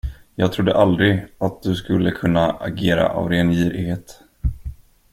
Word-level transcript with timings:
Jag 0.35 0.53
trodde 0.53 0.75
aldrig 0.77 1.25
att 1.37 1.63
du 1.63 1.75
skulle 1.75 2.11
kunna 2.11 2.51
agera 2.51 3.07
av 3.09 3.29
ren 3.29 3.51
girighet. 3.51 4.21